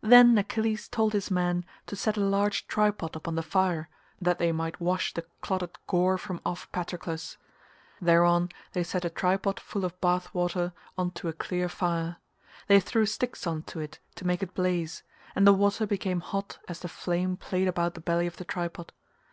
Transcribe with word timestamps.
Then 0.00 0.38
Achilles 0.38 0.86
told 0.88 1.12
his 1.12 1.28
men 1.28 1.64
to 1.88 1.96
set 1.96 2.16
a 2.16 2.20
large 2.20 2.68
tripod 2.68 3.16
upon 3.16 3.34
the 3.34 3.42
fire 3.42 3.88
that 4.22 4.38
they 4.38 4.52
might 4.52 4.78
wash 4.80 5.12
the 5.12 5.26
clotted 5.42 5.76
gore 5.88 6.16
from 6.18 6.40
off 6.46 6.70
Patroclus. 6.70 7.36
Thereon 8.00 8.50
they 8.74 8.84
set 8.84 9.04
a 9.04 9.10
tripod 9.10 9.58
full 9.58 9.84
of 9.84 10.00
bath 10.00 10.32
water 10.32 10.72
on 10.96 11.10
to 11.18 11.26
a 11.26 11.32
clear 11.32 11.68
fire: 11.68 12.18
they 12.68 12.78
threw 12.78 13.06
sticks 13.06 13.44
on 13.44 13.64
to 13.64 13.80
it 13.80 13.98
to 14.14 14.24
make 14.24 14.40
it 14.40 14.54
blaze, 14.54 15.02
and 15.34 15.44
the 15.44 15.52
water 15.52 15.84
became 15.84 16.20
hot 16.20 16.60
as 16.68 16.78
the 16.78 16.88
flame 16.88 17.36
played 17.36 17.66
about 17.66 17.94
the 17.94 18.00
belly 18.00 18.28
of 18.28 18.36
the 18.36 18.44
tripod. 18.44 18.92